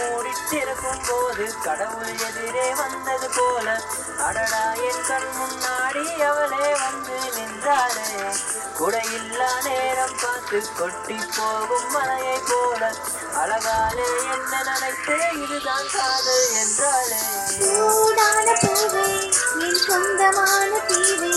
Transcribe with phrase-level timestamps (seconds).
[0.00, 3.66] மூடித்திருக்கும் போது கடவுள் எதிரே வந்தது போல.
[4.26, 8.06] அடடா என் கண் முன்னாடி அவளே வந்து நின்றாளே.
[8.78, 12.82] குடையில்லா நேரம் பார்த்து கொட்டி போகும் மலையை போல.
[13.42, 17.20] அழகாலே என்ன நினைத்து இதுதான் காதல் என்றாளே.
[17.58, 19.06] சூடான பூவே
[19.60, 21.34] என் சொந்தமான தீவே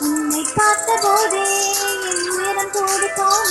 [0.00, 1.44] உன்னை பார்த்த போதே
[2.10, 3.50] என் உயரம் தோடு போன